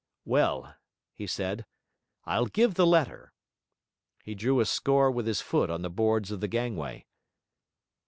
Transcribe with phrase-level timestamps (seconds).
[0.25, 0.73] 'Well,'
[1.13, 1.63] he said,
[2.25, 3.33] 'I'll give the letter.'
[4.23, 7.05] He drew a score with his foot on the boards of the gangway.